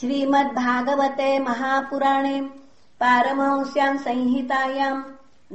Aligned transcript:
श्रीमद्भागवते 0.00 1.28
महापुराणे 1.42 2.40
पारमहंस्याम् 3.00 3.96
संहितायाम् 4.04 5.00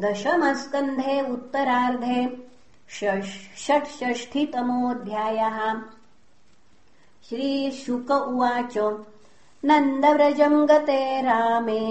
दशमस्कन्धे 0.03 1.15
उत्तरार्धे 1.33 2.17
षट्षष्ठितमोऽध्यायः। 3.63 5.57
श्रीशुक 7.29 8.09
उवाच 8.11 8.75
नन्दव्रजम् 9.65 10.67
गते 10.71 11.01
रामे 11.27 11.85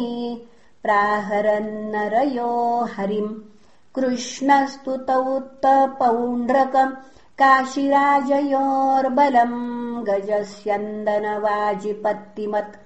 प्राहरन्नरयो 0.85 2.51
हरिम्। 2.97 3.33
कृष्णस्तु 3.95 4.97
तौत्तपौण्ड्रकम् 4.97 6.97
काशिराजयोर्बलम् 7.41 10.05
गजस्यन्दनवाजिपत्तिमत्। 10.05 12.77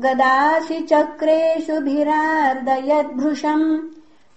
गदासि 0.00 0.80
चक्रेषु 0.80 1.80
भिरार्दयद्भृशम् 1.80 3.80